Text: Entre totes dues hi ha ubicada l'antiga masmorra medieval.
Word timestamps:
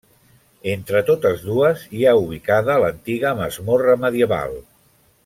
Entre 0.71 1.01
totes 1.09 1.43
dues 1.49 1.83
hi 1.97 2.07
ha 2.07 2.15
ubicada 2.21 2.79
l'antiga 2.85 3.35
masmorra 3.41 3.95
medieval. 4.07 4.57